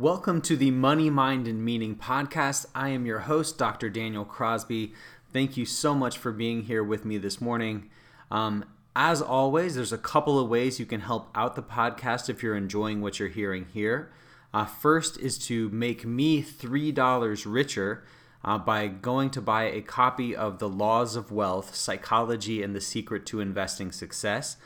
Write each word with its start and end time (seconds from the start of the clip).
Welcome 0.00 0.40
to 0.42 0.56
the 0.56 0.70
Money, 0.70 1.10
Mind, 1.10 1.46
and 1.46 1.62
Meaning 1.62 1.94
podcast. 1.94 2.64
I 2.74 2.88
am 2.88 3.04
your 3.04 3.18
host, 3.18 3.58
Dr. 3.58 3.90
Daniel 3.90 4.24
Crosby. 4.24 4.94
Thank 5.30 5.58
you 5.58 5.66
so 5.66 5.94
much 5.94 6.16
for 6.16 6.32
being 6.32 6.62
here 6.62 6.82
with 6.82 7.04
me 7.04 7.18
this 7.18 7.38
morning. 7.38 7.90
Um, 8.30 8.64
as 8.96 9.20
always, 9.20 9.74
there's 9.74 9.92
a 9.92 9.98
couple 9.98 10.38
of 10.38 10.48
ways 10.48 10.80
you 10.80 10.86
can 10.86 11.02
help 11.02 11.28
out 11.34 11.54
the 11.54 11.62
podcast 11.62 12.30
if 12.30 12.42
you're 12.42 12.56
enjoying 12.56 13.02
what 13.02 13.18
you're 13.18 13.28
hearing 13.28 13.66
here. 13.74 14.10
Uh, 14.54 14.64
first 14.64 15.18
is 15.18 15.36
to 15.48 15.68
make 15.68 16.06
me 16.06 16.42
$3 16.42 17.44
richer 17.46 18.02
uh, 18.42 18.56
by 18.56 18.88
going 18.88 19.28
to 19.28 19.42
buy 19.42 19.64
a 19.64 19.82
copy 19.82 20.34
of 20.34 20.60
The 20.60 20.68
Laws 20.70 21.14
of 21.14 21.30
Wealth 21.30 21.74
Psychology 21.74 22.62
and 22.62 22.74
the 22.74 22.80
Secret 22.80 23.26
to 23.26 23.40
Investing 23.40 23.92
Success 23.92 24.56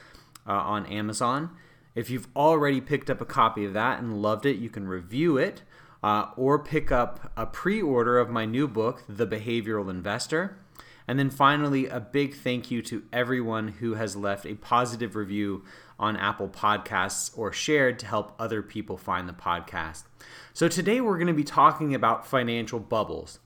uh, 0.47 0.53
on 0.53 0.87
Amazon. 0.87 1.51
If 1.95 2.11
you've 2.11 2.29
already 2.35 2.81
picked 2.81 3.09
up 3.09 3.21
a 3.21 3.27
copy 3.27 3.65
of 3.65 3.73
that 3.75 4.01
and 4.01 4.21
loved 4.21 4.47
it, 4.47 4.57
you 4.57 4.69
can 4.69 4.89
review 4.89 5.37
it 5.37 5.63
uh, 6.03 6.27
or 6.37 6.59
pick 6.59 6.91
up 6.91 7.33
a 7.37 7.47
pre 7.47 7.81
order 7.81 8.19
of 8.19 8.29
my 8.29 8.45
new 8.45 8.67
book, 8.67 9.05
The 9.09 9.27
Behavioral 9.27 9.89
Investor. 9.89 10.59
And 11.07 11.19
then 11.19 11.31
finally, 11.31 11.87
a 11.87 12.01
big 12.01 12.35
thank 12.35 12.71
you 12.71 12.83
to 12.83 13.05
everyone 13.13 13.69
who 13.69 13.95
has 13.95 14.17
left 14.17 14.47
a 14.47 14.55
positive 14.55 15.15
review 15.15 15.65
on 15.99 16.17
Apple 16.17 16.49
Podcasts 16.49 17.37
or 17.39 17.53
shared 17.53 17.99
to 18.01 18.07
help 18.07 18.35
other 18.39 18.63
people 18.63 18.97
find 18.97 19.29
the 19.29 19.35
podcast. 19.35 20.05
So, 20.53 20.67
today 20.67 21.01
we're 21.01 21.19
going 21.19 21.27
to 21.29 21.35
be 21.35 21.45
talking 21.45 21.95
about 21.95 22.27
financial 22.27 22.81
bubbles. 22.81 23.39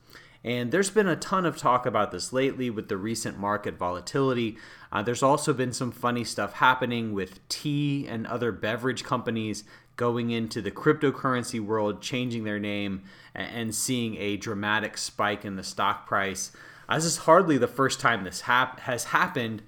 And 0.43 0.71
there's 0.71 0.89
been 0.89 1.07
a 1.07 1.17
ton 1.17 1.45
of 1.45 1.57
talk 1.57 1.85
about 1.85 2.11
this 2.11 2.31
lately 2.31 2.69
with 2.69 2.87
the 2.87 2.97
recent 2.97 3.37
market 3.37 3.77
volatility. 3.77 4.57
Uh, 4.91 5.03
there's 5.03 5.23
also 5.23 5.53
been 5.53 5.71
some 5.73 5.91
funny 5.91 6.23
stuff 6.23 6.53
happening 6.53 7.13
with 7.13 7.47
tea 7.47 8.07
and 8.07 8.25
other 8.25 8.51
beverage 8.51 9.03
companies 9.03 9.63
going 9.95 10.31
into 10.31 10.61
the 10.61 10.71
cryptocurrency 10.71 11.59
world, 11.59 12.01
changing 12.01 12.43
their 12.43 12.59
name, 12.59 13.03
and 13.35 13.75
seeing 13.75 14.15
a 14.17 14.37
dramatic 14.37 14.97
spike 14.97 15.43
in 15.45 15.57
the 15.57 15.63
stock 15.63 16.07
price. 16.07 16.51
Uh, 16.87 16.95
this 16.95 17.05
is 17.05 17.17
hardly 17.17 17.57
the 17.57 17.67
first 17.67 17.99
time 17.99 18.23
this 18.23 18.41
hap- 18.41 18.79
has 18.81 19.05
happened. 19.05 19.61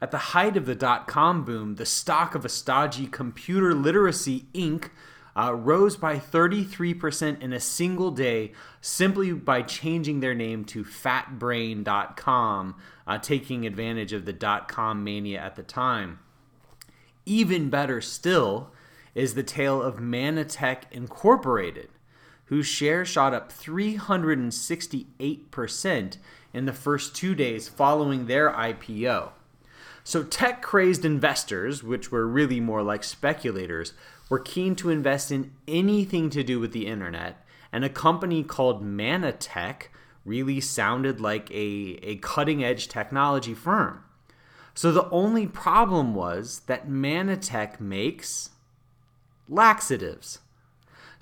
At 0.00 0.10
the 0.10 0.18
height 0.18 0.56
of 0.56 0.66
the 0.66 0.74
dot 0.74 1.06
com 1.06 1.44
boom, 1.44 1.76
the 1.76 1.86
stock 1.86 2.34
of 2.34 2.44
a 2.44 2.48
stodgy 2.48 3.06
Computer 3.06 3.74
Literacy 3.74 4.46
Inc 4.52 4.88
uh, 5.36 5.54
rose 5.54 5.96
by 5.96 6.16
33% 6.16 7.42
in 7.42 7.52
a 7.52 7.60
single 7.60 8.10
day 8.10 8.52
simply 8.80 9.32
by 9.32 9.62
changing 9.62 10.20
their 10.20 10.34
name 10.34 10.64
to 10.64 10.84
fatbrain.com, 10.84 12.76
uh, 13.06 13.18
taking 13.18 13.66
advantage 13.66 14.12
of 14.12 14.24
the 14.24 14.64
com 14.68 15.02
mania 15.02 15.40
at 15.40 15.56
the 15.56 15.62
time. 15.62 16.20
Even 17.26 17.70
better 17.70 18.00
still 18.00 18.70
is 19.14 19.34
the 19.34 19.42
tale 19.42 19.82
of 19.82 19.96
Manatech 19.96 20.82
Incorporated, 20.90 21.88
whose 22.46 22.66
share 22.66 23.04
shot 23.04 23.34
up 23.34 23.52
368% 23.52 26.16
in 26.52 26.66
the 26.66 26.72
first 26.72 27.16
two 27.16 27.34
days 27.34 27.68
following 27.68 28.26
their 28.26 28.50
IPO. 28.50 29.30
So, 30.06 30.22
tech 30.22 30.60
crazed 30.60 31.06
investors, 31.06 31.82
which 31.82 32.12
were 32.12 32.26
really 32.26 32.60
more 32.60 32.82
like 32.82 33.02
speculators, 33.02 33.94
were 34.28 34.38
keen 34.38 34.74
to 34.76 34.90
invest 34.90 35.30
in 35.30 35.52
anything 35.68 36.30
to 36.30 36.42
do 36.42 36.58
with 36.60 36.72
the 36.72 36.86
internet, 36.86 37.44
and 37.72 37.84
a 37.84 37.88
company 37.88 38.42
called 38.42 38.84
Manatech 38.84 39.88
really 40.24 40.60
sounded 40.60 41.20
like 41.20 41.50
a, 41.50 41.98
a 42.02 42.16
cutting 42.16 42.64
edge 42.64 42.88
technology 42.88 43.54
firm. 43.54 44.02
So 44.74 44.90
the 44.90 45.08
only 45.10 45.46
problem 45.46 46.14
was 46.14 46.60
that 46.66 46.88
Manatech 46.88 47.80
makes 47.80 48.50
laxatives. 49.48 50.40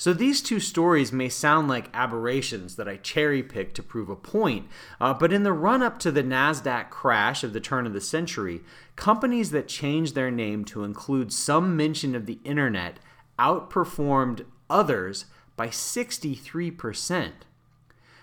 So 0.02 0.12
these 0.12 0.42
two 0.42 0.58
stories 0.58 1.12
may 1.12 1.28
sound 1.28 1.68
like 1.68 1.88
aberrations 1.94 2.74
that 2.74 2.88
I 2.88 2.96
cherry 2.96 3.40
picked 3.40 3.76
to 3.76 3.84
prove 3.84 4.08
a 4.08 4.16
point, 4.16 4.66
uh, 5.00 5.14
but 5.14 5.32
in 5.32 5.44
the 5.44 5.52
run 5.52 5.80
up 5.80 6.00
to 6.00 6.10
the 6.10 6.24
NASDAQ 6.24 6.90
crash 6.90 7.44
of 7.44 7.52
the 7.52 7.60
turn 7.60 7.86
of 7.86 7.92
the 7.92 8.00
century, 8.00 8.62
companies 8.96 9.52
that 9.52 9.68
changed 9.68 10.16
their 10.16 10.32
name 10.32 10.64
to 10.64 10.82
include 10.82 11.32
some 11.32 11.76
mention 11.76 12.16
of 12.16 12.26
the 12.26 12.40
internet 12.42 12.98
outperformed 13.38 14.44
others 14.68 15.26
by 15.54 15.68
63%. 15.68 17.30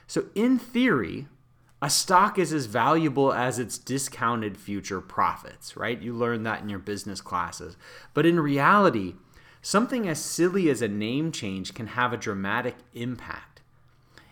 So, 0.06 0.26
in 0.36 0.60
theory, 0.60 1.28
a 1.82 1.90
stock 1.90 2.38
is 2.38 2.52
as 2.52 2.66
valuable 2.66 3.32
as 3.32 3.58
its 3.58 3.78
discounted 3.78 4.58
future 4.58 5.00
profits, 5.00 5.78
right? 5.78 6.02
You 6.02 6.14
learn 6.14 6.44
that 6.44 6.62
in 6.62 6.68
your 6.68 6.80
business 6.80 7.22
classes. 7.22 7.78
But 8.14 8.26
in 8.26 8.38
reality, 8.38 9.14
something 9.62 10.08
as 10.08 10.24
silly 10.24 10.70
as 10.70 10.82
a 10.82 10.88
name 10.88 11.32
change 11.32 11.74
can 11.74 11.88
have 11.88 12.14
a 12.14 12.18
dramatic 12.18 12.76
impact. 12.94 13.62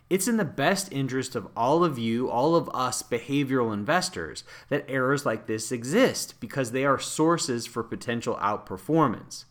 It's 0.10 0.28
in 0.28 0.38
the 0.38 0.46
best 0.46 0.92
interest 0.92 1.36
of 1.36 1.50
all 1.56 1.84
of 1.84 2.00
you, 2.00 2.30
all 2.30 2.56
of 2.56 2.70
us 2.74 3.04
behavioral 3.04 3.74
investors, 3.74 4.44
that 4.70 4.86
errors 4.88 5.26
like 5.26 5.48
this 5.48 5.72
exist 5.72 6.40
because 6.40 6.72
they 6.72 6.86
are 6.86 7.00
sources 7.00 7.68
for 7.68 7.84
potential 7.84 8.38
outperformance. 8.42 9.46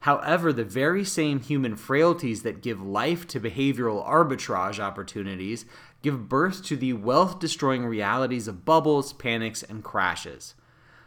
However, 0.00 0.52
the 0.52 0.64
very 0.64 1.04
same 1.04 1.40
human 1.40 1.74
frailties 1.74 2.42
that 2.42 2.62
give 2.62 2.80
life 2.80 3.26
to 3.28 3.40
behavioral 3.40 4.08
arbitrage 4.08 4.78
opportunities 4.78 5.64
give 6.02 6.28
birth 6.28 6.64
to 6.66 6.76
the 6.76 6.92
wealth 6.92 7.40
destroying 7.40 7.84
realities 7.84 8.46
of 8.46 8.64
bubbles, 8.64 9.12
panics, 9.12 9.64
and 9.64 9.82
crashes. 9.82 10.54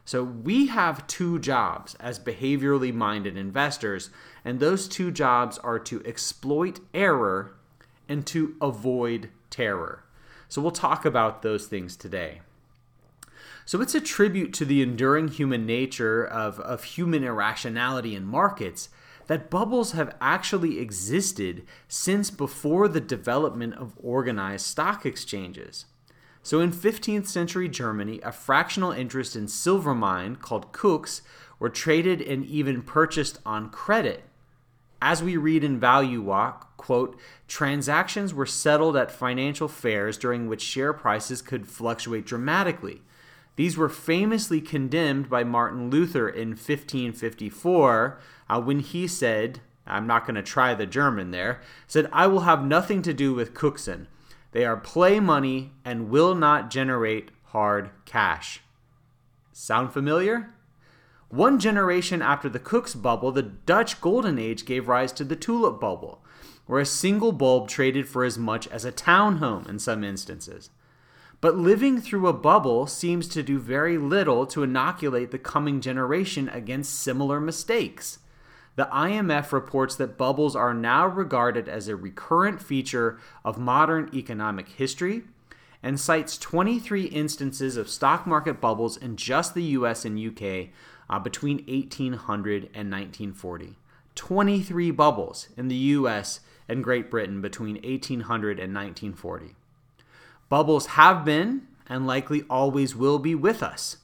So, 0.03 0.23
we 0.23 0.67
have 0.67 1.07
two 1.07 1.39
jobs 1.39 1.95
as 1.95 2.19
behaviorally 2.19 2.93
minded 2.93 3.37
investors, 3.37 4.09
and 4.43 4.59
those 4.59 4.87
two 4.87 5.11
jobs 5.11 5.57
are 5.59 5.79
to 5.79 6.03
exploit 6.05 6.79
error 6.93 7.55
and 8.09 8.25
to 8.27 8.55
avoid 8.61 9.29
terror. 9.49 10.03
So, 10.49 10.61
we'll 10.61 10.71
talk 10.71 11.05
about 11.05 11.43
those 11.43 11.67
things 11.67 11.95
today. 11.95 12.41
So 13.65 13.79
it's 13.79 13.95
a 13.95 14.01
tribute 14.01 14.53
to 14.55 14.65
the 14.65 14.81
enduring 14.81 15.29
human 15.29 15.65
nature 15.65 16.25
of, 16.25 16.59
of 16.59 16.83
human 16.83 17.23
irrationality 17.23 18.15
in 18.15 18.25
markets 18.25 18.89
that 19.27 19.49
bubbles 19.49 19.93
have 19.93 20.15
actually 20.19 20.79
existed 20.79 21.65
since 21.87 22.29
before 22.29 22.87
the 22.87 22.99
development 22.99 23.75
of 23.75 23.93
organized 24.01 24.65
stock 24.65 25.05
exchanges. 25.05 25.85
So 26.43 26.59
in 26.59 26.71
15th 26.71 27.27
century 27.27 27.69
Germany, 27.69 28.19
a 28.23 28.31
fractional 28.31 28.91
interest 28.91 29.35
in 29.35 29.47
silver 29.47 29.93
mine 29.93 30.37
called 30.37 30.71
Koks 30.71 31.21
were 31.59 31.69
traded 31.69 32.21
and 32.21 32.45
even 32.45 32.81
purchased 32.81 33.39
on 33.45 33.69
credit. 33.69 34.23
As 35.01 35.23
we 35.23 35.37
read 35.37 35.63
in 35.63 35.79
Value 35.79 36.21
Walk, 36.21 36.77
quote, 36.77 37.19
transactions 37.47 38.33
were 38.33 38.45
settled 38.45 38.95
at 38.95 39.11
financial 39.11 39.67
fairs 39.67 40.17
during 40.17 40.47
which 40.47 40.61
share 40.61 40.93
prices 40.93 41.41
could 41.41 41.67
fluctuate 41.67 42.25
dramatically. 42.25 43.01
These 43.55 43.77
were 43.77 43.89
famously 43.89 44.61
condemned 44.61 45.29
by 45.29 45.43
Martin 45.43 45.89
Luther 45.89 46.27
in 46.27 46.49
1554 46.49 48.19
uh, 48.49 48.61
when 48.61 48.79
he 48.79 49.07
said, 49.07 49.59
I'm 49.85 50.07
not 50.07 50.25
going 50.25 50.35
to 50.35 50.43
try 50.43 50.73
the 50.73 50.85
German 50.85 51.31
there, 51.31 51.61
said, 51.87 52.09
I 52.11 52.27
will 52.27 52.41
have 52.41 52.65
nothing 52.65 53.01
to 53.03 53.13
do 53.13 53.33
with 53.33 53.53
Cookson. 53.53 54.07
They 54.51 54.65
are 54.65 54.77
play 54.77 55.19
money 55.19 55.71
and 55.85 56.09
will 56.09 56.35
not 56.35 56.69
generate 56.69 57.31
hard 57.45 57.89
cash. 58.05 58.61
Sound 59.51 59.93
familiar? 59.93 60.53
One 61.29 61.59
generation 61.59 62.21
after 62.21 62.49
the 62.49 62.59
Cook's 62.59 62.93
bubble, 62.93 63.31
the 63.31 63.41
Dutch 63.43 64.01
Golden 64.01 64.37
Age 64.37 64.65
gave 64.65 64.89
rise 64.89 65.13
to 65.13 65.23
the 65.23 65.37
tulip 65.37 65.79
bubble, 65.79 66.21
where 66.65 66.81
a 66.81 66.85
single 66.85 67.31
bulb 67.31 67.69
traded 67.69 68.07
for 68.07 68.25
as 68.25 68.37
much 68.37 68.67
as 68.67 68.83
a 68.83 68.91
townhome 68.91 69.67
in 69.69 69.79
some 69.79 70.03
instances. 70.03 70.69
But 71.39 71.57
living 71.57 72.01
through 72.01 72.27
a 72.27 72.33
bubble 72.33 72.85
seems 72.85 73.27
to 73.29 73.41
do 73.41 73.59
very 73.59 73.97
little 73.97 74.45
to 74.47 74.63
inoculate 74.63 75.31
the 75.31 75.39
coming 75.39 75.79
generation 75.79 76.49
against 76.49 76.99
similar 76.99 77.39
mistakes. 77.39 78.19
The 78.75 78.89
IMF 78.93 79.51
reports 79.51 79.95
that 79.95 80.17
bubbles 80.17 80.55
are 80.55 80.73
now 80.73 81.05
regarded 81.05 81.67
as 81.67 81.87
a 81.87 81.95
recurrent 81.95 82.61
feature 82.61 83.19
of 83.43 83.57
modern 83.57 84.09
economic 84.13 84.69
history 84.69 85.23
and 85.83 85.99
cites 85.99 86.37
23 86.37 87.05
instances 87.05 87.75
of 87.75 87.89
stock 87.89 88.25
market 88.25 88.61
bubbles 88.61 88.95
in 88.95 89.17
just 89.17 89.53
the 89.53 89.63
US 89.63 90.05
and 90.05 90.17
UK 90.17 90.69
uh, 91.09 91.19
between 91.19 91.57
1800 91.65 92.63
and 92.73 92.89
1940. 92.91 93.75
23 94.15 94.91
bubbles 94.91 95.49
in 95.57 95.67
the 95.67 95.75
US 95.75 96.39
and 96.69 96.83
Great 96.83 97.11
Britain 97.11 97.41
between 97.41 97.75
1800 97.75 98.59
and 98.59 98.73
1940. 98.73 99.55
Bubbles 100.47 100.85
have 100.87 101.25
been 101.25 101.67
and 101.87 102.07
likely 102.07 102.43
always 102.49 102.95
will 102.95 103.19
be 103.19 103.35
with 103.35 103.61
us. 103.61 103.97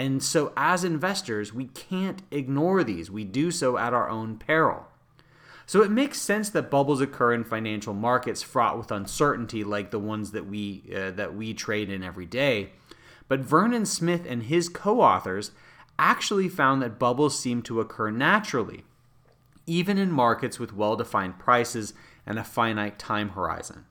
And 0.00 0.22
so, 0.22 0.54
as 0.56 0.82
investors, 0.82 1.52
we 1.52 1.66
can't 1.66 2.22
ignore 2.30 2.82
these. 2.82 3.10
We 3.10 3.22
do 3.22 3.50
so 3.50 3.76
at 3.76 3.92
our 3.92 4.08
own 4.08 4.38
peril. 4.38 4.86
So, 5.66 5.82
it 5.82 5.90
makes 5.90 6.18
sense 6.18 6.48
that 6.50 6.70
bubbles 6.70 7.02
occur 7.02 7.34
in 7.34 7.44
financial 7.44 7.92
markets 7.92 8.42
fraught 8.42 8.78
with 8.78 8.90
uncertainty, 8.90 9.62
like 9.62 9.90
the 9.90 9.98
ones 9.98 10.30
that 10.32 10.46
we, 10.46 10.84
uh, 10.96 11.10
that 11.10 11.34
we 11.34 11.52
trade 11.52 11.90
in 11.90 12.02
every 12.02 12.24
day. 12.24 12.70
But 13.28 13.40
Vernon 13.40 13.84
Smith 13.84 14.24
and 14.26 14.44
his 14.44 14.70
co 14.70 15.02
authors 15.02 15.50
actually 15.98 16.48
found 16.48 16.80
that 16.80 16.98
bubbles 16.98 17.38
seem 17.38 17.60
to 17.64 17.80
occur 17.80 18.10
naturally. 18.10 18.84
even 19.66 19.98
in 19.98 20.10
markets 20.10 20.58
with 20.58 20.72
well 20.74 20.96
defined 20.96 21.38
prices 21.38 21.94
and 22.26 22.38
a 22.38 22.44
finite 22.44 22.98
time 22.98 23.30
horizon. 23.30 23.84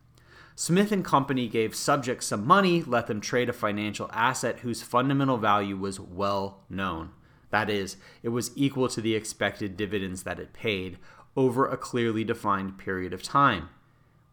Smith 0.61 0.91
and 0.91 1.05
Company 1.05 1.47
gave 1.47 1.73
subjects 1.73 2.25
some 2.25 2.45
money, 2.45 2.83
let 2.83 3.07
them 3.07 3.21
trade 3.21 3.47
a 3.47 3.53
financial 3.53 4.09
asset 4.11 4.59
whose 4.59 4.81
fundamental 4.81 5.37
value 5.37 5.77
was 5.77 6.01
well 6.01 6.65
known. 6.69 7.11
That 7.49 7.69
is, 7.69 7.95
it 8.23 8.29
was 8.29 8.51
equal 8.57 8.89
to 8.89 8.99
the 8.99 9.15
expected 9.15 9.77
dividends 9.77 10.23
that 10.23 10.37
it 10.37 10.51
paid 10.51 10.97
over 11.37 11.65
a 11.65 11.77
clearly 11.77 12.25
defined 12.25 12.77
period 12.77 13.13
of 13.13 13.23
time. 13.23 13.69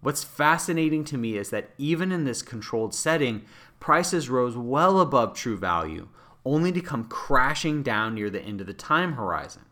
What's 0.00 0.24
fascinating 0.24 1.04
to 1.04 1.16
me 1.16 1.36
is 1.36 1.50
that 1.50 1.70
even 1.78 2.10
in 2.10 2.24
this 2.24 2.42
controlled 2.42 2.92
setting, 2.92 3.42
prices 3.78 4.28
rose 4.28 4.56
well 4.56 4.98
above 4.98 5.32
true 5.32 5.56
value, 5.56 6.08
only 6.44 6.72
to 6.72 6.80
come 6.80 7.04
crashing 7.04 7.84
down 7.84 8.16
near 8.16 8.30
the 8.30 8.42
end 8.42 8.60
of 8.60 8.66
the 8.66 8.74
time 8.74 9.12
horizon. 9.12 9.62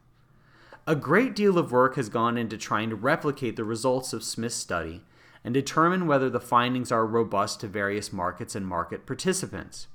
A 0.86 0.94
great 0.94 1.34
deal 1.34 1.58
of 1.58 1.72
work 1.72 1.96
has 1.96 2.08
gone 2.08 2.38
into 2.38 2.56
trying 2.56 2.90
to 2.90 2.96
replicate 2.96 3.56
the 3.56 3.64
results 3.64 4.12
of 4.12 4.22
Smith's 4.22 4.54
study 4.54 5.02
and 5.44 5.52
determine 5.52 6.06
whether 6.06 6.30
the 6.30 6.40
findings 6.40 6.90
are 6.90 7.06
robust 7.06 7.60
to 7.60 7.68
various 7.68 8.12
markets 8.12 8.54
and 8.54 8.66
market 8.66 9.06
participants. 9.06 9.86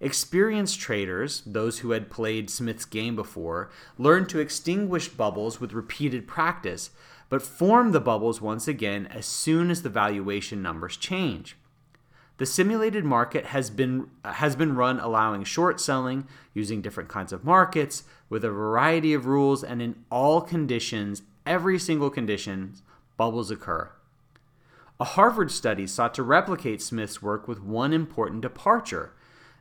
Experienced 0.00 0.80
traders, 0.80 1.42
those 1.44 1.80
who 1.80 1.90
had 1.90 2.10
played 2.10 2.48
Smith's 2.48 2.84
game 2.84 3.16
before, 3.16 3.68
learned 3.98 4.28
to 4.28 4.38
extinguish 4.38 5.08
bubbles 5.08 5.60
with 5.60 5.72
repeated 5.72 6.26
practice, 6.26 6.90
but 7.28 7.42
form 7.42 7.92
the 7.92 8.00
bubbles 8.00 8.40
once 8.40 8.66
again 8.66 9.06
as 9.08 9.26
soon 9.26 9.70
as 9.70 9.82
the 9.82 9.88
valuation 9.88 10.62
numbers 10.62 10.96
change. 10.96 11.56
The 12.38 12.46
simulated 12.46 13.04
market 13.04 13.46
has 13.46 13.68
been 13.68 14.10
has 14.24 14.54
been 14.54 14.76
run 14.76 15.00
allowing 15.00 15.42
short 15.42 15.80
selling 15.80 16.28
using 16.54 16.80
different 16.80 17.08
kinds 17.08 17.32
of 17.32 17.44
markets 17.44 18.04
with 18.28 18.44
a 18.44 18.50
variety 18.50 19.12
of 19.12 19.26
rules 19.26 19.64
and 19.64 19.82
in 19.82 20.04
all 20.08 20.40
conditions, 20.40 21.22
every 21.44 21.80
single 21.80 22.10
condition, 22.10 22.74
bubbles 23.16 23.50
occur. 23.50 23.90
A 25.00 25.04
Harvard 25.04 25.50
study 25.52 25.86
sought 25.86 26.12
to 26.14 26.24
replicate 26.24 26.82
Smith's 26.82 27.22
work 27.22 27.46
with 27.46 27.62
one 27.62 27.92
important 27.92 28.42
departure. 28.42 29.12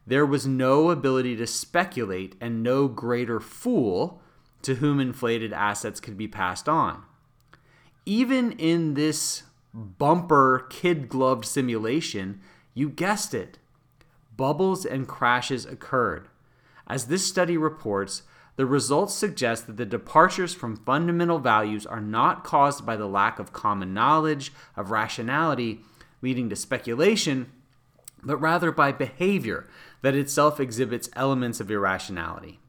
There 0.06 0.26
was 0.26 0.48
no 0.48 0.90
ability 0.90 1.36
to 1.36 1.46
speculate 1.46 2.36
and 2.42 2.64
no 2.64 2.88
greater 2.88 3.40
fool 3.40 4.22
to 4.64 4.76
whom 4.76 5.00
inflated 5.00 5.54
assets 5.54 6.00
could 6.00 6.18
be 6.18 6.28
passed 6.28 6.68
on. 6.68 7.04
Even 8.06 8.54
in 8.54 8.96
this 8.96 9.44
bumper 9.74 10.66
kid 10.70 11.08
gloved 11.08 11.46
simulation, 11.46 12.42
you 12.74 12.90
guessed 12.90 13.34
it. 13.34 13.60
Bubbles 14.36 14.86
and 14.86 15.08
crashes 15.08 15.66
occurred. 15.66 16.30
As 16.88 17.08
this 17.08 17.26
study 17.26 17.58
reports, 17.58 18.24
the 18.58 18.66
results 18.66 19.14
suggest 19.14 19.68
that 19.68 19.78
the 19.78 19.86
departures 19.86 20.54
from 20.54 20.76
fundamental 20.76 21.40
values 21.40 21.86
are 21.86 22.02
not 22.02 22.44
caused 22.44 22.86
by 22.86 22.98
the 22.98 23.08
lack 23.08 23.40
of 23.40 23.54
common 23.54 23.94
knowledge 23.94 24.52
of 24.76 24.92
rationality 24.92 25.80
leading 26.22 26.50
to 26.50 26.56
speculation, 26.56 27.52
but 28.24 28.38
rather 28.38 28.72
by 28.72 28.92
behavior 28.92 29.68
that 30.02 30.16
itself 30.16 30.60
exhibits 30.60 31.10
elements 31.16 31.60
of 31.60 31.70
irrationality. 31.70 32.60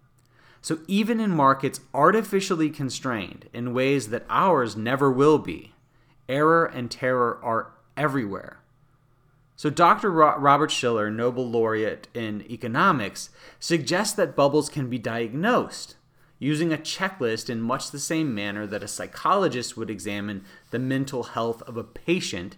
So, 0.60 0.80
even 0.86 1.20
in 1.20 1.30
markets 1.30 1.80
artificially 1.94 2.68
constrained 2.68 3.48
in 3.54 3.72
ways 3.72 4.08
that 4.08 4.26
ours 4.28 4.76
never 4.76 5.10
will 5.10 5.38
be, 5.38 5.72
error 6.28 6.66
and 6.66 6.90
terror 6.90 7.38
are 7.42 7.72
everywhere. 7.96 8.58
So, 9.58 9.70
Dr. 9.70 10.12
Robert 10.12 10.70
Shiller, 10.70 11.10
Nobel 11.10 11.44
laureate 11.44 12.06
in 12.14 12.48
economics, 12.48 13.30
suggests 13.58 14.14
that 14.14 14.36
bubbles 14.36 14.68
can 14.68 14.88
be 14.88 14.98
diagnosed 14.98 15.96
using 16.38 16.72
a 16.72 16.78
checklist 16.78 17.50
in 17.50 17.60
much 17.60 17.90
the 17.90 17.98
same 17.98 18.32
manner 18.32 18.68
that 18.68 18.84
a 18.84 18.88
psychologist 18.88 19.76
would 19.76 19.90
examine 19.90 20.44
the 20.70 20.78
mental 20.78 21.24
health 21.24 21.60
of 21.62 21.76
a 21.76 21.82
patient 21.82 22.56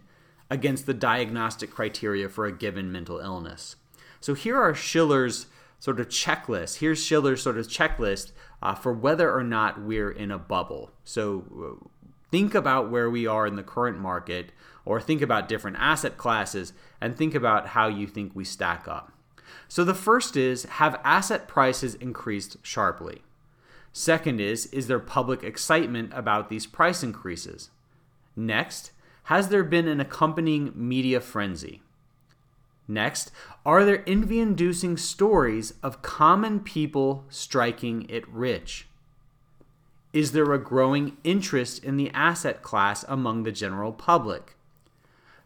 against 0.50 0.85
the 0.85 0.93
diagnostic 0.93 1.70
criteria 1.70 2.29
for 2.29 2.44
a 2.44 2.52
given 2.52 2.93
mental 2.93 3.19
illness. 3.19 3.76
So, 4.20 4.35
here 4.35 4.61
are 4.61 4.75
Shiller's 4.75 5.46
sort 5.79 6.00
of 6.00 6.11
checklist. 6.11 6.81
Here's 6.81 7.03
Shiller's 7.03 7.43
sort 7.43 7.56
of 7.56 7.67
checklist 7.67 8.32
uh, 8.62 8.75
for 8.75 8.93
whether 8.93 9.35
or 9.35 9.43
not 9.43 9.81
we're 9.81 10.11
in 10.11 10.31
a 10.31 10.38
bubble. 10.38 10.91
So, 11.05 11.81
uh, 11.82 11.87
think 12.31 12.55
about 12.55 12.91
where 12.91 13.08
we 13.08 13.26
are 13.26 13.46
in 13.46 13.56
the 13.56 13.62
current 13.62 13.99
market 13.99 14.53
or 14.85 15.00
think 15.00 15.23
about 15.23 15.49
different 15.49 15.77
asset 15.79 16.17
classes 16.17 16.73
and 17.00 17.17
think 17.17 17.35
about 17.35 17.69
how 17.69 17.87
you 17.88 18.06
think 18.06 18.32
we 18.35 18.44
stack 18.44 18.88
up. 18.88 19.12
So 19.69 19.85
the 19.85 19.94
first 19.94 20.37
is 20.37 20.65
have 20.65 21.00
asset 21.05 21.49
prices 21.49 21.94
increased 21.97 22.56
sharply? 22.62 23.23
Second 23.93 24.41
is 24.41 24.67
is 24.67 24.87
there 24.87 25.00
public 25.00 25.43
excitement 25.43 26.12
about 26.15 26.49
these 26.49 26.67
price 26.67 27.03
increases? 27.03 27.71
Next, 28.37 28.93
has 29.25 29.49
there 29.49 29.65
been 29.65 29.88
an 29.88 30.00
accompanying 30.00 30.73
media 30.75 31.21
frenzy? 31.21 31.82
Next, 32.88 33.31
are 33.65 33.85
there 33.85 34.03
envy 34.06 34.41
inducing 34.41 34.97
stories 34.97 35.75
of 35.82 36.03
common 36.03 36.61
people 36.61 37.25
striking 37.29 38.06
it 38.09 38.29
rich? 38.29 38.88
Is 40.12 40.32
there 40.32 40.53
a 40.53 40.59
growing 40.59 41.17
interest 41.23 41.85
in 41.85 41.97
the 41.97 42.11
asset 42.11 42.62
class 42.62 43.05
among 43.06 43.44
the 43.44 43.53
general 43.53 43.93
public? 43.93 44.56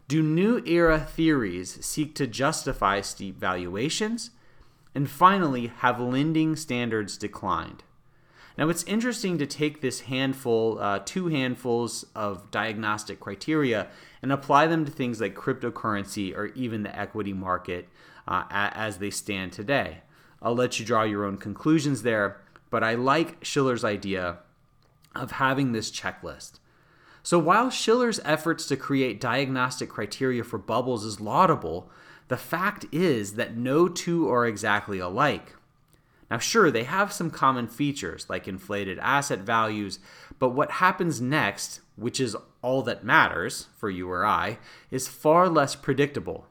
Do 0.07 0.21
new 0.21 0.61
era 0.65 0.99
theories 0.99 1.83
seek 1.83 2.13
to 2.15 2.27
justify 2.27 3.01
steep 3.01 3.39
valuations? 3.39 4.29
And 4.93 5.09
finally, 5.09 5.67
have 5.67 5.99
lending 5.99 6.55
standards 6.55 7.17
declined? 7.17 7.83
Now, 8.57 8.69
it's 8.69 8.83
interesting 8.83 9.37
to 9.39 9.47
take 9.47 9.81
this 9.81 10.01
handful, 10.01 10.79
uh, 10.79 10.99
two 11.03 11.27
handfuls 11.27 12.05
of 12.15 12.51
diagnostic 12.51 13.19
criteria, 13.19 13.87
and 14.21 14.31
apply 14.31 14.67
them 14.67 14.85
to 14.85 14.91
things 14.91 15.19
like 15.19 15.35
cryptocurrency 15.35 16.35
or 16.35 16.45
even 16.47 16.83
the 16.83 16.97
equity 16.97 17.33
market 17.33 17.89
uh, 18.27 18.43
as 18.49 18.99
they 18.99 19.09
stand 19.09 19.51
today. 19.51 20.03
I'll 20.41 20.55
let 20.55 20.79
you 20.79 20.85
draw 20.85 21.03
your 21.03 21.25
own 21.25 21.37
conclusions 21.37 22.03
there, 22.03 22.41
but 22.69 22.83
I 22.83 22.93
like 22.93 23.43
Shiller's 23.43 23.83
idea 23.83 24.37
of 25.15 25.31
having 25.31 25.71
this 25.71 25.91
checklist. 25.91 26.59
So 27.25 27.39
while 27.39 27.71
Shiller's 27.71 28.19
efforts 28.23 28.67
to 28.67 28.77
create 28.77 29.19
diagnostic 29.19 29.89
criteria 29.89 30.43
for 30.43 30.59
bubbles 30.59 31.03
is 31.03 31.19
laudable, 31.19 31.89
the 32.27 32.37
fact 32.37 32.85
is 32.91 33.33
that 33.33 33.57
no 33.57 33.87
two 33.87 34.29
are 34.29 34.45
exactly 34.45 34.99
alike. 34.99 35.55
Now, 36.29 36.37
sure, 36.37 36.69
they 36.69 36.83
have 36.83 37.11
some 37.11 37.31
common 37.31 37.67
features 37.67 38.27
like 38.29 38.47
inflated 38.47 38.99
asset 38.99 39.39
values, 39.39 39.97
but 40.37 40.49
what 40.49 40.69
happens 40.73 41.19
next, 41.19 41.81
which 41.95 42.19
is 42.19 42.37
all 42.61 42.83
that 42.83 43.03
matters 43.03 43.69
for 43.75 43.89
you 43.89 44.07
or 44.07 44.23
I, 44.23 44.59
is 44.91 45.07
far 45.07 45.49
less 45.49 45.73
predictable. 45.73 46.45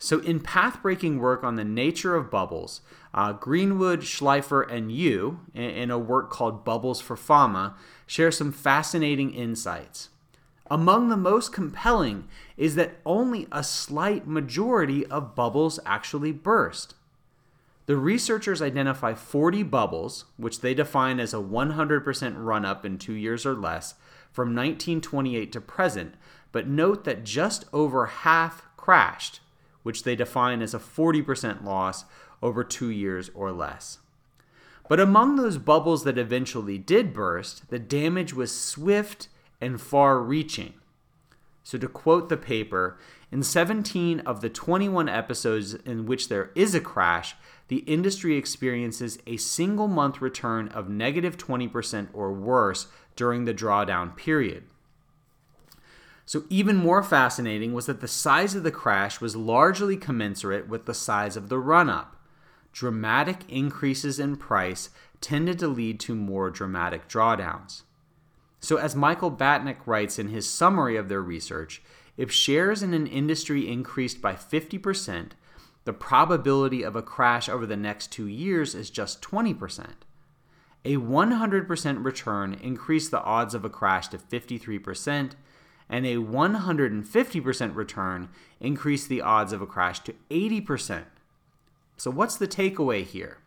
So, 0.00 0.20
in 0.20 0.38
path 0.38 0.80
breaking 0.80 1.18
work 1.18 1.42
on 1.42 1.56
the 1.56 1.64
nature 1.64 2.14
of 2.14 2.30
bubbles, 2.30 2.82
uh, 3.12 3.32
Greenwood, 3.32 4.02
Shleifer, 4.02 4.62
and 4.70 4.92
You, 4.92 5.40
in 5.54 5.90
a 5.90 5.98
work 5.98 6.30
called 6.30 6.64
Bubbles 6.64 7.00
for 7.00 7.16
Fama, 7.16 7.74
share 8.06 8.30
some 8.30 8.52
fascinating 8.52 9.34
insights. 9.34 10.10
Among 10.70 11.08
the 11.08 11.16
most 11.16 11.52
compelling 11.52 12.28
is 12.56 12.76
that 12.76 12.98
only 13.04 13.48
a 13.50 13.64
slight 13.64 14.26
majority 14.26 15.04
of 15.06 15.34
bubbles 15.34 15.80
actually 15.84 16.30
burst. 16.30 16.94
The 17.86 17.96
researchers 17.96 18.62
identify 18.62 19.14
40 19.14 19.64
bubbles, 19.64 20.26
which 20.36 20.60
they 20.60 20.74
define 20.74 21.18
as 21.18 21.32
a 21.32 21.38
100% 21.38 22.34
run 22.36 22.64
up 22.64 22.84
in 22.84 22.98
two 22.98 23.14
years 23.14 23.46
or 23.46 23.54
less, 23.54 23.94
from 24.30 24.54
1928 24.54 25.50
to 25.52 25.60
present, 25.60 26.14
but 26.52 26.68
note 26.68 27.04
that 27.04 27.24
just 27.24 27.64
over 27.72 28.06
half 28.06 28.62
crashed 28.76 29.40
which 29.82 30.02
they 30.02 30.16
define 30.16 30.62
as 30.62 30.74
a 30.74 30.78
40% 30.78 31.64
loss 31.64 32.04
over 32.42 32.64
two 32.64 32.90
years 32.90 33.30
or 33.34 33.52
less. 33.52 33.98
But 34.88 35.00
among 35.00 35.36
those 35.36 35.58
bubbles 35.58 36.04
that 36.04 36.18
eventually 36.18 36.78
did 36.78 37.12
burst, 37.12 37.68
the 37.68 37.78
damage 37.78 38.32
was 38.32 38.58
swift 38.58 39.28
and 39.60 39.80
far 39.80 40.20
reaching. 40.20 40.74
So, 41.62 41.76
to 41.76 41.88
quote 41.88 42.30
the 42.30 42.38
paper, 42.38 42.98
in 43.30 43.42
17 43.42 44.20
of 44.20 44.40
the 44.40 44.48
21 44.48 45.06
episodes 45.06 45.74
in 45.74 46.06
which 46.06 46.30
there 46.30 46.50
is 46.54 46.74
a 46.74 46.80
crash, 46.80 47.36
the 47.68 47.80
industry 47.80 48.36
experiences 48.36 49.18
a 49.26 49.36
single 49.36 49.88
month 49.88 50.22
return 50.22 50.68
of 50.68 50.88
negative 50.88 51.36
20% 51.36 52.08
or 52.14 52.32
worse 52.32 52.86
during 53.16 53.44
the 53.44 53.52
drawdown 53.52 54.16
period. 54.16 54.64
So, 56.28 56.44
even 56.50 56.76
more 56.76 57.02
fascinating 57.02 57.72
was 57.72 57.86
that 57.86 58.02
the 58.02 58.06
size 58.06 58.54
of 58.54 58.62
the 58.62 58.70
crash 58.70 59.18
was 59.18 59.34
largely 59.34 59.96
commensurate 59.96 60.68
with 60.68 60.84
the 60.84 60.92
size 60.92 61.38
of 61.38 61.48
the 61.48 61.58
run 61.58 61.88
up. 61.88 62.16
Dramatic 62.70 63.48
increases 63.48 64.20
in 64.20 64.36
price 64.36 64.90
tended 65.22 65.58
to 65.60 65.68
lead 65.68 65.98
to 66.00 66.14
more 66.14 66.50
dramatic 66.50 67.08
drawdowns. 67.08 67.84
So, 68.60 68.76
as 68.76 68.94
Michael 68.94 69.30
Batnick 69.30 69.78
writes 69.86 70.18
in 70.18 70.28
his 70.28 70.46
summary 70.46 70.96
of 70.96 71.08
their 71.08 71.22
research, 71.22 71.80
if 72.18 72.30
shares 72.30 72.82
in 72.82 72.92
an 72.92 73.06
industry 73.06 73.66
increased 73.66 74.20
by 74.20 74.34
50%, 74.34 75.30
the 75.86 75.94
probability 75.94 76.82
of 76.82 76.94
a 76.94 77.00
crash 77.00 77.48
over 77.48 77.64
the 77.64 77.74
next 77.74 78.12
two 78.12 78.26
years 78.26 78.74
is 78.74 78.90
just 78.90 79.22
20%. 79.22 79.92
a 80.84 80.96
100% 80.96 82.04
return 82.04 82.52
increased 82.52 83.10
the 83.10 83.22
odds 83.22 83.54
of 83.54 83.64
a 83.64 83.70
crash 83.70 84.08
to 84.08 84.18
53%, 84.18 85.32
and 85.88 86.06
a 86.06 86.16
150% 86.16 87.74
return 87.74 88.28
increased 88.60 89.08
the 89.08 89.22
odds 89.22 89.52
of 89.52 89.62
a 89.62 89.66
crash 89.66 90.00
to 90.00 90.14
80%. 90.30 91.04
So, 91.96 92.10
what's 92.10 92.36
the 92.36 92.48
takeaway 92.48 93.04
here? 93.04 93.38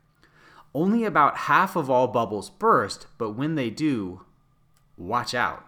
Only 0.74 1.04
about 1.04 1.38
half 1.38 1.76
of 1.76 1.90
all 1.90 2.08
bubbles 2.08 2.50
burst, 2.50 3.08
but 3.18 3.32
when 3.32 3.56
they 3.56 3.70
do, 3.70 4.22
watch 4.98 5.34
out. 5.34 5.66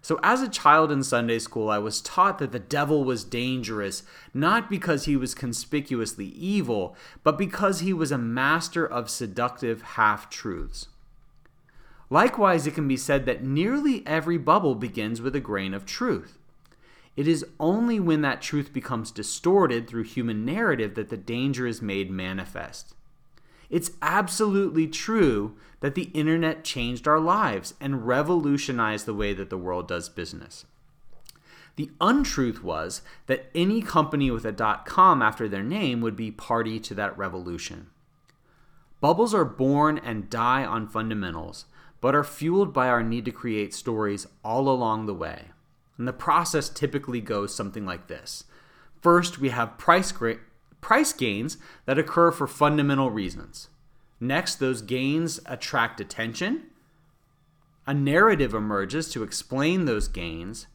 So, 0.00 0.18
as 0.22 0.40
a 0.42 0.48
child 0.48 0.90
in 0.90 1.02
Sunday 1.02 1.38
school, 1.38 1.68
I 1.68 1.78
was 1.78 2.00
taught 2.00 2.38
that 2.38 2.52
the 2.52 2.58
devil 2.58 3.04
was 3.04 3.24
dangerous, 3.24 4.02
not 4.32 4.70
because 4.70 5.04
he 5.04 5.16
was 5.16 5.34
conspicuously 5.34 6.26
evil, 6.26 6.96
but 7.22 7.36
because 7.36 7.80
he 7.80 7.92
was 7.92 8.12
a 8.12 8.18
master 8.18 8.86
of 8.86 9.10
seductive 9.10 9.82
half 9.82 10.30
truths. 10.30 10.88
Likewise, 12.10 12.66
it 12.66 12.74
can 12.74 12.88
be 12.88 12.96
said 12.96 13.26
that 13.26 13.44
nearly 13.44 14.06
every 14.06 14.38
bubble 14.38 14.74
begins 14.74 15.20
with 15.20 15.36
a 15.36 15.40
grain 15.40 15.74
of 15.74 15.84
truth. 15.84 16.38
It 17.16 17.28
is 17.28 17.44
only 17.58 17.98
when 17.98 18.22
that 18.22 18.40
truth 18.40 18.72
becomes 18.72 19.10
distorted 19.10 19.88
through 19.88 20.04
human 20.04 20.44
narrative 20.44 20.94
that 20.94 21.08
the 21.08 21.16
danger 21.16 21.66
is 21.66 21.82
made 21.82 22.10
manifest. 22.10 22.94
It's 23.68 23.90
absolutely 24.00 24.86
true 24.86 25.56
that 25.80 25.94
the 25.94 26.10
internet 26.14 26.64
changed 26.64 27.06
our 27.06 27.20
lives 27.20 27.74
and 27.80 28.06
revolutionized 28.06 29.04
the 29.04 29.14
way 29.14 29.34
that 29.34 29.50
the 29.50 29.58
world 29.58 29.88
does 29.88 30.08
business. 30.08 30.64
The 31.76 31.90
untruth 32.00 32.62
was 32.62 33.02
that 33.26 33.50
any 33.54 33.82
company 33.82 34.30
with 34.30 34.44
a 34.44 34.82
.com 34.84 35.22
after 35.22 35.48
their 35.48 35.62
name 35.62 36.00
would 36.00 36.16
be 36.16 36.30
party 36.30 36.80
to 36.80 36.94
that 36.94 37.16
revolution. 37.16 37.90
Bubbles 39.00 39.34
are 39.34 39.44
born 39.44 39.98
and 39.98 40.30
die 40.30 40.64
on 40.64 40.88
fundamentals, 40.88 41.66
but 42.00 42.14
are 42.14 42.24
fueled 42.24 42.72
by 42.72 42.88
our 42.88 43.02
need 43.02 43.24
to 43.24 43.30
create 43.30 43.74
stories 43.74 44.26
all 44.44 44.68
along 44.68 45.06
the 45.06 45.14
way. 45.14 45.46
And 45.96 46.06
the 46.06 46.12
process 46.12 46.68
typically 46.68 47.20
goes 47.20 47.54
something 47.54 47.84
like 47.84 48.06
this. 48.06 48.44
First, 49.00 49.38
we 49.38 49.50
have 49.50 49.78
price 49.78 50.12
price 50.80 51.12
gains 51.12 51.58
that 51.86 51.98
occur 51.98 52.30
for 52.30 52.46
fundamental 52.46 53.10
reasons. 53.10 53.68
Next, 54.20 54.56
those 54.56 54.82
gains 54.82 55.40
attract 55.46 56.00
attention. 56.00 56.64
A 57.86 57.94
narrative 57.94 58.54
emerges 58.54 59.10
to 59.10 59.22
explain 59.22 59.84
those 59.84 60.08
gains. 60.08 60.66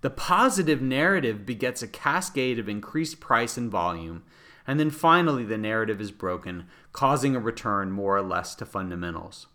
The 0.00 0.10
positive 0.10 0.82
narrative 0.82 1.46
begets 1.46 1.82
a 1.82 1.88
cascade 1.88 2.58
of 2.58 2.68
increased 2.68 3.20
price 3.20 3.56
and 3.56 3.70
volume. 3.70 4.24
And 4.66 4.78
then 4.78 4.90
finally, 4.90 5.44
the 5.44 5.58
narrative 5.58 6.00
is 6.00 6.10
broken, 6.10 6.66
causing 6.92 7.36
a 7.36 7.40
return 7.40 7.90
more 7.90 8.16
or 8.16 8.22
less 8.22 8.54
to 8.56 8.66
fundamentals. 8.66 9.46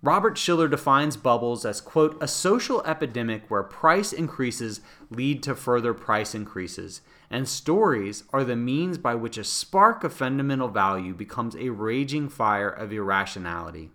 Robert 0.00 0.38
Shiller 0.38 0.68
defines 0.68 1.16
bubbles 1.16 1.64
as, 1.64 1.80
quote, 1.80 2.16
a 2.22 2.28
social 2.28 2.84
epidemic 2.84 3.50
where 3.50 3.64
price 3.64 4.12
increases 4.12 4.80
lead 5.10 5.42
to 5.42 5.56
further 5.56 5.92
price 5.92 6.36
increases, 6.36 7.00
and 7.30 7.48
stories 7.48 8.22
are 8.32 8.44
the 8.44 8.54
means 8.54 8.96
by 8.96 9.16
which 9.16 9.36
a 9.36 9.42
spark 9.42 10.04
of 10.04 10.12
fundamental 10.12 10.68
value 10.68 11.14
becomes 11.14 11.56
a 11.56 11.70
raging 11.70 12.28
fire 12.28 12.68
of 12.68 12.92
irrationality. 12.92 13.90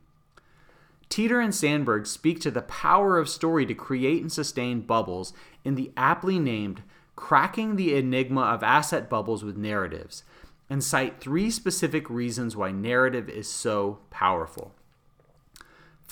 Teeter 1.08 1.40
and 1.40 1.56
Sandberg 1.56 2.06
speak 2.06 2.42
to 2.42 2.52
the 2.52 2.64
power 2.64 3.18
of 3.18 3.30
story 3.30 3.66
to 3.66 3.74
create 3.74 4.22
and 4.22 4.32
sustain 4.32 4.82
bubbles 4.82 5.32
in 5.64 5.76
the 5.76 5.92
aptly 5.96 6.38
named 6.38 6.84
Cracking 7.16 7.78
the 7.78 7.96
Enigma 7.96 8.42
of 8.42 8.62
Asset 8.62 9.10
Bubbles 9.10 9.44
with 9.44 9.56
Narratives, 9.56 10.24
and 10.70 10.84
cite 10.84 11.22
three 11.22 11.50
specific 11.50 12.10
reasons 12.10 12.58
why 12.58 12.72
narrative 12.72 13.30
is 13.30 13.48
so 13.48 14.00
powerful. 14.10 14.74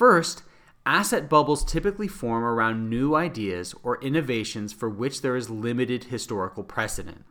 First, 0.02 0.42
asset 0.84 1.30
bubbles 1.30 1.64
typically 1.64 2.08
form 2.08 2.44
around 2.44 2.90
new 2.90 3.14
ideas 3.14 3.76
or 3.84 4.02
innovations 4.02 4.74
for 4.74 4.90
which 4.90 5.22
there 5.22 5.36
is 5.36 5.52
limited 5.52 6.06
historical 6.06 6.64
precedent. 6.64 7.24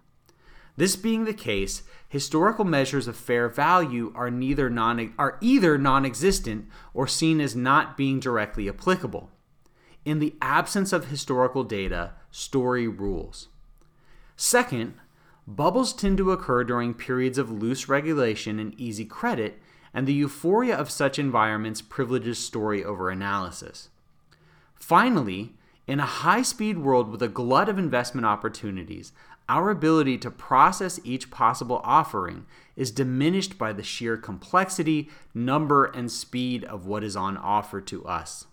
This 0.76 0.94
being 0.94 1.24
the 1.24 1.34
case, 1.34 1.82
historical 2.08 2.64
measures 2.64 3.08
of 3.08 3.16
fair 3.16 3.48
value 3.48 4.12
are 4.14 4.30
neither 4.30 4.70
non 4.70 5.12
are 5.18 5.36
either 5.40 5.78
non-existent 5.78 6.68
or 6.94 7.08
seen 7.08 7.40
as 7.40 7.56
not 7.56 7.96
being 7.96 8.20
directly 8.20 8.68
applicable. 8.68 9.32
In 10.04 10.20
the 10.20 10.36
absence 10.40 10.92
of 10.92 11.08
historical 11.08 11.64
data, 11.64 12.12
story 12.30 12.86
rules. 12.86 13.48
Second, 14.36 14.94
bubbles 15.44 15.92
tend 15.92 16.18
to 16.18 16.30
occur 16.30 16.62
during 16.62 16.94
periods 16.94 17.36
of 17.36 17.50
loose 17.50 17.88
regulation 17.88 18.60
and 18.60 18.78
easy 18.78 19.04
credit 19.04 19.60
and 19.92 20.06
the 20.06 20.12
euphoria 20.12 20.76
of 20.76 20.90
such 20.90 21.18
environments 21.18 21.82
privileges 21.82 22.38
story 22.38 22.84
over 22.84 23.10
analysis. 23.10 23.88
Finally, 24.74 25.54
in 25.86 26.00
a 26.00 26.06
high 26.06 26.42
speed 26.42 26.78
world 26.78 27.10
with 27.10 27.22
a 27.22 27.28
glut 27.28 27.68
of 27.68 27.78
investment 27.78 28.26
opportunities, 28.26 29.12
our 29.48 29.70
ability 29.70 30.16
to 30.18 30.30
process 30.30 31.00
each 31.02 31.30
possible 31.30 31.80
offering 31.82 32.46
is 32.76 32.92
diminished 32.92 33.58
by 33.58 33.72
the 33.72 33.82
sheer 33.82 34.16
complexity, 34.16 35.10
number, 35.34 35.86
and 35.86 36.12
speed 36.12 36.64
of 36.64 36.86
what 36.86 37.02
is 37.02 37.16
on 37.16 37.36
offer 37.36 37.80
to 37.80 38.04
us. 38.04 38.46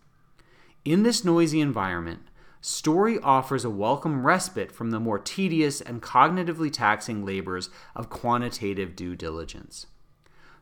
In 0.84 1.04
this 1.04 1.24
noisy 1.24 1.62
environment, 1.62 2.22
Story 2.62 3.20
offers 3.20 3.64
a 3.64 3.70
welcome 3.70 4.26
respite 4.26 4.72
from 4.72 4.90
the 4.92 5.00
more 5.00 5.20
tedious 5.20 5.80
and 5.80 6.02
cognitively 6.02 6.72
taxing 6.72 7.24
labors 7.24 7.70
of 7.96 8.10
quantitative 8.10 8.96
due 8.96 9.16
diligence. 9.16 9.86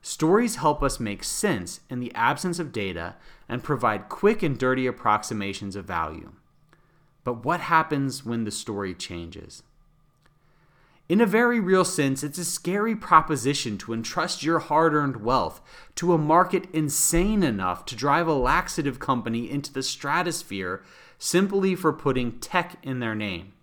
Stories 0.07 0.57
help 0.57 0.83
us 0.83 0.99
make 0.99 1.23
sense 1.23 1.79
in 1.89 1.99
the 1.99 2.13
absence 2.13 2.59
of 2.59 2.71
data 2.71 3.15
and 3.49 3.63
provide 3.63 4.07
quick 4.07 4.43
and 4.43 4.55
dirty 4.55 4.85
approximations 4.85 5.75
of 5.75 5.85
value. 5.85 6.33
But 7.23 7.43
what 7.43 7.59
happens 7.59 8.23
when 8.23 8.43
the 8.43 8.51
story 8.51 8.93
changes? 8.93 9.63
In 11.09 11.21
a 11.21 11.25
very 11.25 11.59
real 11.59 11.83
sense, 11.83 12.23
it's 12.23 12.37
a 12.37 12.45
scary 12.45 12.95
proposition 12.95 13.79
to 13.79 13.93
entrust 13.93 14.43
your 14.43 14.59
hard 14.59 14.93
earned 14.93 15.23
wealth 15.23 15.59
to 15.95 16.13
a 16.13 16.19
market 16.19 16.67
insane 16.71 17.41
enough 17.41 17.83
to 17.85 17.95
drive 17.95 18.27
a 18.27 18.33
laxative 18.33 18.99
company 18.99 19.49
into 19.49 19.73
the 19.73 19.81
stratosphere 19.81 20.83
simply 21.17 21.73
for 21.73 21.91
putting 21.91 22.33
tech 22.33 22.77
in 22.83 22.99
their 22.99 23.15
name. 23.15 23.53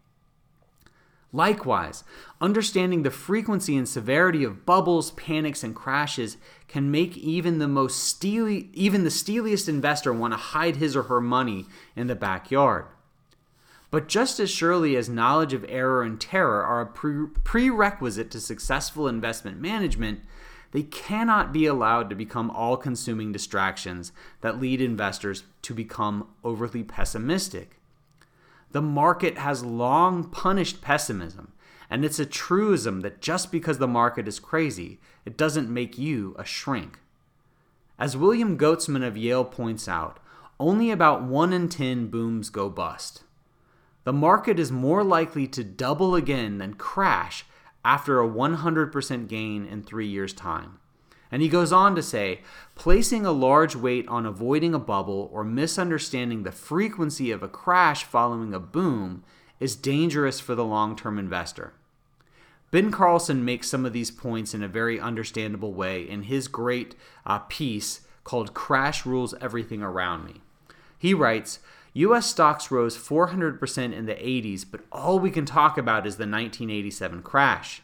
Likewise, 1.35 2.05
understanding 2.43 3.03
the 3.03 3.11
frequency 3.11 3.75
and 3.75 3.89
severity 3.89 4.45
of 4.45 4.67
bubbles, 4.67 5.13
panics, 5.13 5.65
and 5.65 5.75
crashes 5.75 6.37
can 6.69 6.91
make 6.91 7.17
even 7.17 7.59
the 7.59 7.69
most 7.69 8.05
steely, 8.05 8.69
even 8.75 9.03
the 9.03 9.11
steeliest 9.11 9.67
investor 9.67 10.13
want 10.13 10.35
to 10.35 10.39
hide 10.39 10.77
his 10.77 10.95
or 10.95 11.05
her 11.05 11.23
money 11.23 11.67
in 11.97 12.07
the 12.07 12.15
backyard. 12.15 12.85
But 13.91 14.09
just 14.09 14.41
as 14.41 14.51
surely 14.51 14.95
as 14.97 15.09
knowledge 15.09 15.55
of 15.55 15.65
error 15.69 16.03
and 16.03 16.21
terror 16.21 16.63
are 16.65 16.83
a 16.83 16.87
pre- 16.87 17.27
prerequisite 17.45 18.31
to 18.31 18.41
successful 18.41 19.09
investment 19.09 19.59
management, 19.59 20.21
they 20.73 20.83
cannot 20.83 21.53
be 21.53 21.67
allowed 21.67 22.09
to 22.11 22.17
become 22.17 22.51
all 22.51 22.77
consuming 22.79 23.33
distractions 23.33 24.13
that 24.41 24.61
lead 24.61 24.81
investors 24.81 25.45
to 25.63 25.75
become 25.75 26.29
overly 26.43 26.83
pessimistic. 26.83 27.82
The 28.73 28.83
market 28.83 29.37
has 29.37 29.65
long 29.65 30.25
punished 30.25 30.81
pessimism, 30.81 31.53
and 31.91 32.05
it's 32.05 32.19
a 32.19 32.27
truism 32.27 33.03
that 33.03 33.21
just 33.21 33.53
because 33.53 33.77
the 33.79 33.87
market 33.87 34.27
is 34.27 34.41
crazy, 34.41 34.99
it 35.27 35.37
doesn't 35.37 35.69
make 35.69 35.99
you 35.99 36.35
a 36.39 36.45
shrink. 36.45 36.99
As 37.99 38.17
William 38.17 38.57
Goetzmann 38.57 39.07
of 39.07 39.17
Yale 39.17 39.45
points 39.45 39.89
out, 39.89 40.19
only 40.59 40.91
about 40.91 41.23
1 41.23 41.53
in 41.53 41.69
10 41.69 42.07
booms 42.07 42.49
go 42.49 42.71
bust. 42.71 43.25
The 44.05 44.13
market 44.13 44.59
is 44.59 44.73
more 44.73 45.05
likely 45.05 45.47
to 45.49 45.63
double 45.63 46.15
again 46.15 46.59
than 46.59 46.75
crash 46.75 47.45
after 47.85 48.21
a 48.21 48.29
100% 48.29 49.29
gain 49.29 49.67
in 49.67 49.83
three 49.83 50.07
years' 50.07 50.33
time. 50.33 50.79
And 51.33 51.41
he 51.41 51.49
goes 51.49 51.73
on 51.73 51.97
to 51.97 52.03
say 52.03 52.41
placing 52.75 53.25
a 53.25 53.33
large 53.33 53.75
weight 53.75 54.07
on 54.07 54.27
avoiding 54.27 54.75
a 54.75 54.79
bubble 54.79 55.31
or 55.33 55.43
misunderstanding 55.43 56.43
the 56.43 56.53
frequency 56.53 57.31
of 57.31 57.43
a 57.43 57.49
crash 57.49 58.05
following 58.05 58.53
a 58.53 58.61
boom 58.61 59.25
is 59.59 59.75
dangerous 59.75 60.39
for 60.39 60.55
the 60.55 60.65
long 60.65 60.95
term 60.95 61.19
investor. 61.19 61.73
Ben 62.71 62.91
Carlson 62.91 63.45
makes 63.45 63.69
some 63.69 63.87
of 63.87 63.93
these 63.93 64.11
points 64.11 64.55
in 64.55 64.63
a 64.63 64.69
very 64.69 65.01
understandable 65.01 65.73
way 65.73 66.09
in 66.09 66.25
his 66.25 66.49
great 66.49 66.95
uh, 67.27 67.39
piece 67.41 68.03
called 68.25 68.55
Crash 68.55 69.05
Rules 69.05 69.35
Everything 69.41 69.83
Around 69.83 70.25
Me. 70.25 70.41
He 70.99 71.15
writes, 71.15 71.59
US 71.95 72.27
stocks 72.27 72.71
rose 72.71 72.97
400% 72.97 73.93
in 73.93 74.07
the 74.07 74.15
80s, 74.15 74.65
but 74.71 74.81
all 74.91 75.19
we 75.19 75.31
can 75.31 75.45
talk 75.45 75.77
about 75.77 76.07
is 76.07 76.17
the 76.17 76.23
1987 76.23 77.23
crash. 77.23 77.83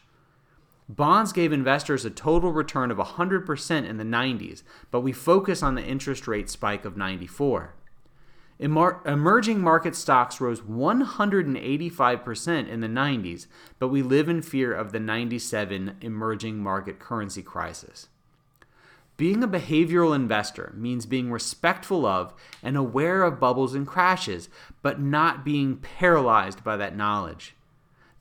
Bonds 0.91 1.31
gave 1.31 1.53
investors 1.53 2.03
a 2.03 2.09
total 2.09 2.51
return 2.51 2.89
of 2.89 2.97
100% 2.97 3.87
in 3.87 3.97
the 3.97 4.03
90s, 4.03 4.63
but 4.89 5.01
we 5.01 5.13
focus 5.13 5.61
on 5.61 5.75
the 5.75 5.83
interest 5.83 6.27
rate 6.27 6.49
spike 6.49 6.83
of 6.83 6.97
94. 6.97 7.75
Emer- 8.59 8.99
emerging 9.05 9.61
market 9.61 9.95
stocks 9.95 10.41
rose 10.41 10.61
185% 10.61 12.67
in 12.67 12.81
the 12.81 12.87
90s, 12.87 13.45
but 13.77 13.89
we 13.89 14.01
live 14.01 14.27
in 14.27 14.41
fear 14.41 14.73
of 14.73 14.91
the 14.91 14.99
97 14.99 15.95
emerging 16.01 16.57
market 16.57 16.97
currency 16.97 17.43
crisis. 17.43 18.07
Being 19.15 19.43
a 19.43 19.47
behavioral 19.47 20.15
investor 20.15 20.73
means 20.75 21.05
being 21.05 21.31
respectful 21.31 22.07
of 22.07 22.33
and 22.63 22.75
aware 22.75 23.21
of 23.21 23.39
bubbles 23.39 23.75
and 23.75 23.85
crashes, 23.85 24.49
but 24.81 24.99
not 24.99 25.45
being 25.45 25.77
paralyzed 25.77 26.63
by 26.63 26.75
that 26.77 26.97
knowledge. 26.97 27.53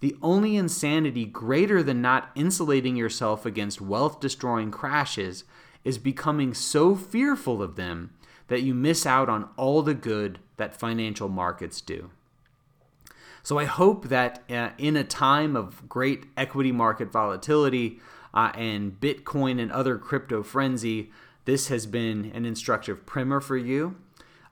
The 0.00 0.16
only 0.22 0.56
insanity 0.56 1.24
greater 1.24 1.82
than 1.82 2.00
not 2.00 2.30
insulating 2.34 2.96
yourself 2.96 3.44
against 3.44 3.80
wealth 3.80 4.20
destroying 4.20 4.70
crashes 4.70 5.44
is 5.84 5.98
becoming 5.98 6.54
so 6.54 6.94
fearful 6.94 7.62
of 7.62 7.76
them 7.76 8.10
that 8.48 8.62
you 8.62 8.74
miss 8.74 9.06
out 9.06 9.28
on 9.28 9.48
all 9.56 9.82
the 9.82 9.94
good 9.94 10.38
that 10.56 10.74
financial 10.74 11.28
markets 11.28 11.80
do. 11.80 12.10
So 13.42 13.58
I 13.58 13.64
hope 13.64 14.08
that 14.08 14.42
uh, 14.50 14.70
in 14.78 14.96
a 14.96 15.04
time 15.04 15.56
of 15.56 15.88
great 15.88 16.26
equity 16.36 16.72
market 16.72 17.10
volatility 17.10 18.00
uh, 18.34 18.52
and 18.54 19.00
Bitcoin 19.00 19.60
and 19.60 19.72
other 19.72 19.96
crypto 19.96 20.42
frenzy, 20.42 21.10
this 21.44 21.68
has 21.68 21.86
been 21.86 22.30
an 22.34 22.44
instructive 22.44 23.06
primer 23.06 23.40
for 23.40 23.56
you. 23.56 23.96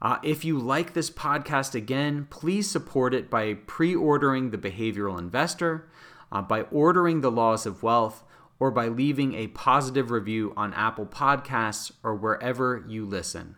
Uh, 0.00 0.18
if 0.22 0.44
you 0.44 0.58
like 0.58 0.92
this 0.92 1.10
podcast 1.10 1.74
again, 1.74 2.26
please 2.30 2.70
support 2.70 3.14
it 3.14 3.30
by 3.30 3.54
pre 3.66 3.94
ordering 3.94 4.50
The 4.50 4.58
Behavioral 4.58 5.18
Investor, 5.18 5.88
uh, 6.30 6.42
by 6.42 6.62
ordering 6.62 7.20
The 7.20 7.30
Laws 7.30 7.66
of 7.66 7.82
Wealth, 7.82 8.22
or 8.58 8.70
by 8.70 8.88
leaving 8.88 9.34
a 9.34 9.48
positive 9.48 10.10
review 10.10 10.52
on 10.56 10.74
Apple 10.74 11.06
Podcasts 11.06 11.92
or 12.02 12.14
wherever 12.14 12.84
you 12.86 13.04
listen. 13.04 13.56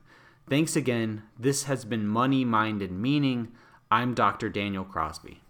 Thanks 0.49 0.77
again. 0.77 1.25
This 1.39 1.65
has 1.65 1.85
been 1.85 2.07
Money, 2.07 2.45
Mind, 2.45 2.83
and 2.83 3.01
Meaning. 3.01 3.53
I'm 3.91 4.15
Dr. 4.15 4.49
Daniel 4.49 4.85
Crosby. 4.85 5.43